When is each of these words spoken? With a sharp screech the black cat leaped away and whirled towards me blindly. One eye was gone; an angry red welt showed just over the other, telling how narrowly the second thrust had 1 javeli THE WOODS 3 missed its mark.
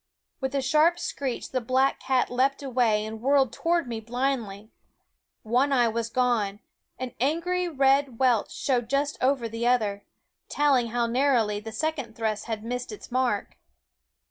With 0.39 0.55
a 0.55 0.63
sharp 0.63 0.97
screech 0.97 1.51
the 1.51 1.61
black 1.61 1.99
cat 1.99 2.31
leaped 2.31 2.63
away 2.63 3.05
and 3.05 3.21
whirled 3.21 3.53
towards 3.53 3.87
me 3.87 3.99
blindly. 3.99 4.71
One 5.43 5.71
eye 5.71 5.89
was 5.89 6.09
gone; 6.09 6.59
an 6.97 7.13
angry 7.19 7.67
red 7.69 8.17
welt 8.17 8.49
showed 8.49 8.89
just 8.89 9.23
over 9.23 9.47
the 9.47 9.67
other, 9.67 10.03
telling 10.49 10.87
how 10.87 11.05
narrowly 11.05 11.59
the 11.59 11.71
second 11.71 12.15
thrust 12.15 12.45
had 12.45 12.63
1 12.63 12.63
javeli 12.63 12.63
THE 12.63 12.65
WOODS 12.65 12.65
3 12.65 12.69
missed 12.87 12.91
its 12.91 13.11
mark. 13.11 13.57